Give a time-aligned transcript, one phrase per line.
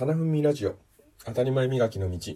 [0.00, 0.76] サナフミラジオ
[1.26, 2.32] 当たり前磨きの道。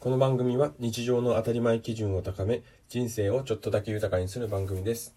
[0.00, 5.14] この番組は日常の当たり前基準を高め人生をちょっとだけ豊かにする番組です。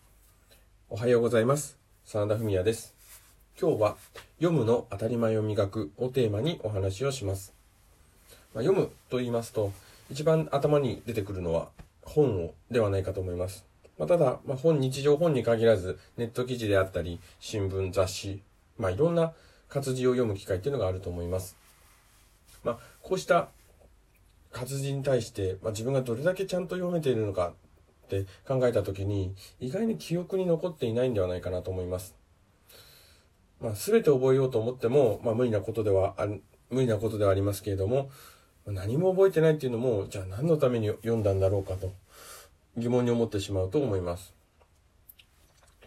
[0.90, 1.80] おはようございます。
[2.04, 2.94] 真田文也です。
[3.58, 3.96] 今日は
[4.40, 7.54] 読むの当たり前を磨くをテーマにお話をします、
[8.54, 9.72] まあ、読むと言いますと
[10.12, 11.70] 一番頭に出てくるのは
[12.02, 13.64] 本をではないかと思います。
[13.98, 18.42] まあ、ただ、まあ、本、日常本に限らず、ネット記事であったり、新聞、雑誌、
[18.78, 19.32] まあ、いろんな
[19.70, 21.56] 活字を読む機会っていうのがあると思います。
[22.66, 23.50] まあ、こうした
[24.52, 27.54] 活字に対して、まあ、自分がどれだけちゃんと読めているのか
[28.06, 32.16] って考えた時に、意外に記憶に残っていないんではないかなと思います。
[33.62, 38.10] まあ、全て覚えようと思っても、まあ、無理なことではある、無理なことではありますけれども、
[38.66, 41.94] 何も覚えてないっていうのも、じゃあ何のために読んだんだろうかと。
[42.78, 44.34] 疑問に思ってしまうと思います。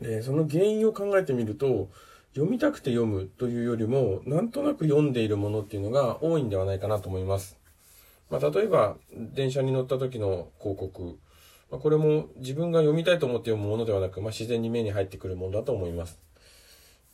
[0.01, 1.91] で、その原因を考えてみると、
[2.39, 7.59] 読みたくて読むというよりも、なんとなく読んでいるものっていうのが多いんではないかなと思います。
[8.31, 11.19] まあ、例えば、電車に乗った時の広告。
[11.69, 16.21] まあ、これも自分が読みたいと思って読むものではなく、まあ、自然に目に入ってくるものだと思います。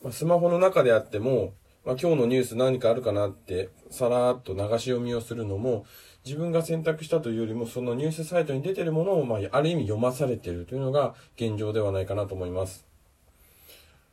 [0.03, 1.55] まあ、スマホの中であっても、
[1.87, 5.87] まあ、今日のニュース何かあるかなって、さらーっと流し読みをするのも、
[6.23, 12.94] 自分が選択したというよりも、そのニュースサイトに出てるものを、まあ、ある意味読まされているというのが現状ではないかなと思います。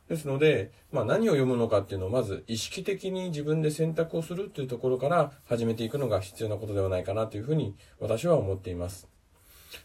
[0.08, 9.08] ですので、まあ、何を読むのかっていうのをまず意識的に自分で選択をするというところから始めていくのが必要なことではないかなというふうに私は思っています。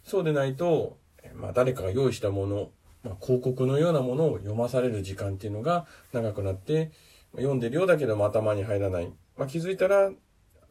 [0.03, 0.97] そうでないと、
[1.35, 2.71] まあ、誰かが用意したもの、
[3.03, 6.91] まあ、広告のようなものを読まされる時間っていうのが長くなって、
[7.35, 9.11] 読んでるようだけども頭に入らない。
[9.37, 10.11] まあ、気づいたら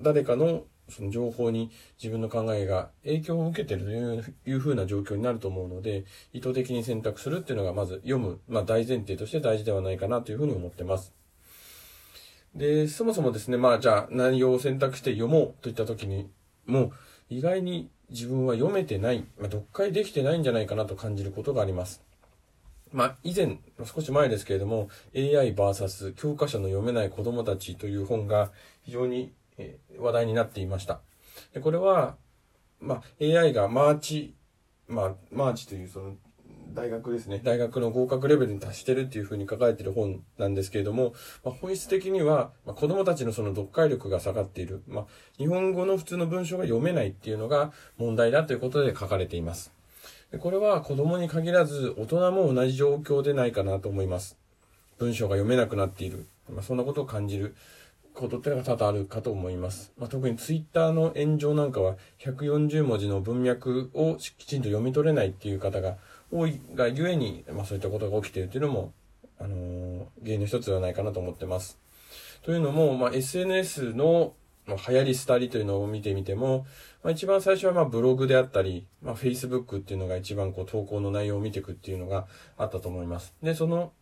[0.01, 1.71] 誰かのその情報に
[2.03, 11.13] 自分の考えが影響を受けてるといういう風な状況になると思うので、意図的に選択するっていうのがまず読む、まあ大前提として大事ではないかなというふうに思ってます。
[12.55, 16.31] で、そもそもですね、まあじゃあ内容を選択して読もうといった時に、
[16.67, 16.93] もう
[17.29, 22.03] 意外に自分は読めてない、まあ、読解できてないんじゃないかなと感じることがあります。
[22.93, 28.53] まあ、以前、少し前ですけれども、AI vs 教科書の読めない子供たちという本が
[28.83, 31.01] 非常にえ、話題になっていました。
[31.55, 32.17] でこれは、
[32.81, 34.35] まあ、AI が MARCH、
[34.89, 36.17] まあ、マーチというその、
[36.75, 37.41] 大学ですね。
[37.43, 44.83] 大学の合格レベルに達してるっていうふうに書かれてる本なんですけれども、まあ、本質的には、まあ、子供たちのその読解力が下がっている。
[44.87, 45.07] まあ、
[45.39, 49.73] 日本語の普通の文章が読めないっていうのが問題だということで書かれています。
[50.31, 54.37] でこれは子供に限らず大人も同じ状況でないかなと思います。
[54.99, 56.27] 文章が読めなくなっている。
[56.53, 57.55] まあ、そんなことを感じる。
[58.17, 59.93] ことってのが多々あるかと思います。
[59.99, 65.99] まあ、特にツイッターの炎上なんかは140文字の文脈をきちんと読み取れないっていう方が
[66.33, 68.93] 多いがゆえに、まあ、そういったことが起きているというのも、
[69.39, 71.79] あのー、原因の一つではないかなと思ってます。
[72.43, 74.35] というのも、まあ、SNS の、
[74.69, 76.67] 流行り廃りというのを見てみても、
[77.05, 82.27] まあ、一番最初はまあブログであったり、まあ、Facebook っていうのが一番こう投稿の内容を見ていくっていうのが
[82.59, 83.33] あったと思います。
[83.45, 83.93] で、その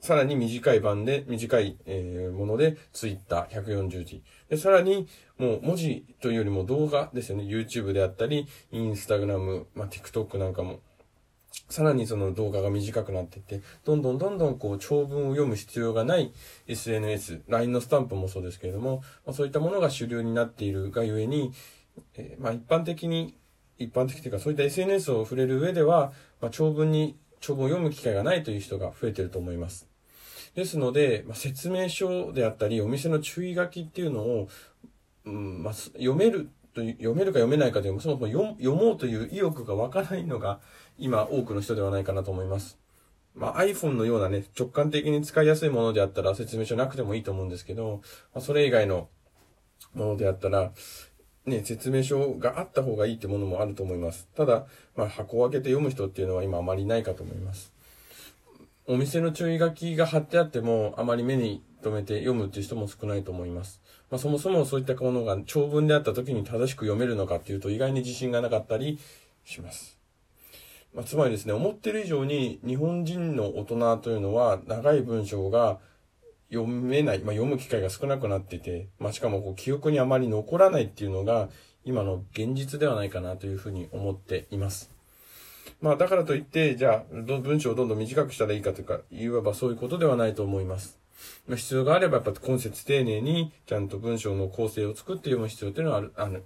[0.00, 4.22] さらに短い版で、短い、えー、もので、ツイッター140字。
[4.48, 5.08] で、さらに、
[5.38, 7.44] もう文字というよりも動画ですよね。
[7.44, 10.80] YouTube であったり、インスタグラム、まあ、TikTok なんかも、
[11.68, 16.32] さらにその動画が短くなっていって、どんどんどんどんこう長文を読む必要がない
[16.68, 21.52] SNS、LINE のスタンプもそうですけれども、まあ、そういったものが主流になっているがゆえに、
[22.14, 23.36] えー、まあ一般的に、
[23.78, 29.85] 一般的というかそういった SNS を触れる上では、まあ、長文に長文を読む機会がないという人が増えていると思います。
[30.56, 34.48] ですので、まあ、説明書であったり、お店の注意書きっていうのを、
[35.26, 40.60] うんまあ、読めると、読めるか読めないかという、そもそも読もうという意欲が湧かないのが、
[40.98, 42.78] 今多くの人ではないかなと思います。
[43.34, 48.00] まあ、iPhone のようなね、直感的に使いやすいものであったら説明書なくてもいいと思うんですけど、
[48.34, 49.08] まあ、それ以外の
[49.92, 50.72] ものであったら、
[51.44, 54.26] ね、説明書があった方がいいってものもあると思います。
[54.34, 54.64] ただ、
[54.96, 57.75] まあ、箱を開けて読む人っていうのは今あまりないかと思います。
[58.88, 63.80] お店の注意書きが貼ってあっても、あまり目に留めて読むっていう人も少ないと思います。
[64.10, 68.98] まあ、そもそもそういったものが長文であった時に正しく読めるのかっていうと意外に自信がなかったり
[69.44, 69.98] します。
[70.94, 75.78] まあ、つまりですね、思ってる以上に日本人の大人というのは長い文章が
[76.50, 81.48] 読めない、まあ、読む機会が少なくなってて、まあ、しかもこう記憶にあまり残らないっていうのが
[81.84, 84.95] 今の現実ではないかなというふうに思っています。
[85.80, 90.98] まあだからといって、じゃあ文章をどんどん短くしたらいいかというか、いわばそういうことではないと思います。
[91.46, 96.40] まあ、必要があればやっぱ今節丁寧にちゃんと文章の構成を作って読む必要というのはある、あの、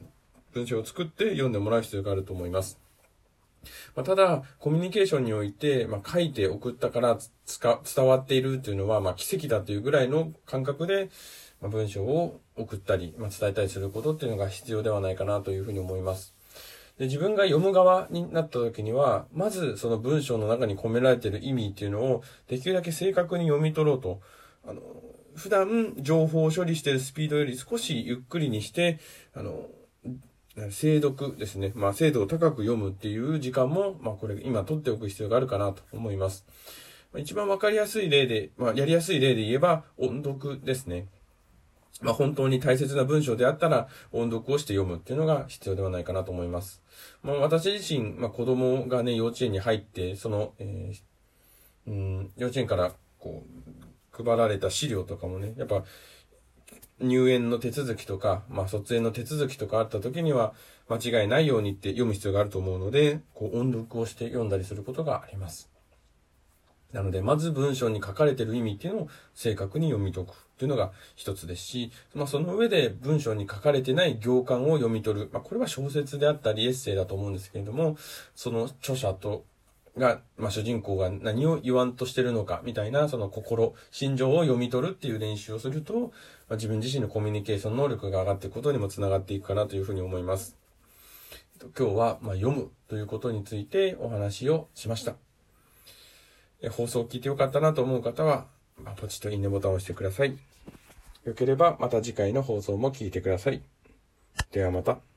[0.52, 2.78] 文章を作って読んでもらう必要があると思います。
[3.94, 7.18] まあ、ただ、コミュニケーションにおいて、まあ、書いて送ったから
[7.94, 11.10] 伝わっているというのは、まあ、奇跡だというぐらいの感覚で、
[11.60, 16.34] まあ文章を送ったり、まあ伝えたりすることっていうのが必要ではないかなというふうに思います。
[17.00, 24.20] で自分が読む側になった時には、まずその文章の中に込められている意味っていうのをできるだけ正確に読み取ろうと、
[24.66, 24.82] あの、
[25.34, 28.98] 普段情報を処理しているスピードより少しゆっくりにして、
[29.32, 29.70] あの、
[30.70, 31.72] 精読ですね。
[31.74, 36.44] まあ、精度を高く読むっていう時間も、まあ、これ今取っておく必要があるかなと思います。
[37.16, 41.06] 一番わかりやすい例で、まあ、やりやすい例で言えば、音読ですね。
[42.02, 46.82] まあ、本当に大切な文章であったら、音読をして読むっていうのが必要ではないかなと思います。
[47.22, 55.84] まあ、私自身、まあ、子供がね、幼稚園に入って、その、えー、うん、幼稚園から、こう、配られた資料とかもね、やっぱ、
[57.00, 60.54] 入園の手続きとか、まあ、卒園の手続きとかあった時には、
[60.88, 65.70] 間違いないようにって読む必要があると思うので、こう、音読をして読んだりすることがあります。
[66.92, 75.30] なので、まず文章に書かれている意味っていうのを正確に読み解くっていうのが一つですし、まあその上で文章に書かれてない行間を読み取る。
[75.32, 77.96] まあこれは小説であったりエッセイだと思うんですけれども、
[78.34, 79.44] その著者と
[79.96, 86.08] が、まあ主人公が何を言わんとしてるのかみたいなその心、心情を読み取るっていう練習をすると、ま
[86.50, 90.56] あ、自分自身のコミュニケーション能力が上がっていくことにもつながっていくかなというふうに思います。
[91.78, 95.29] 今日は、ま読むということについてお話をしました。
[96.68, 98.46] 放送を聞いてよかったなと思う方は、
[98.96, 100.36] ポチッといいねボタンを押してください。
[101.24, 103.62] よければまた次回の放送も聞いてください。
[104.52, 105.09] ではまた。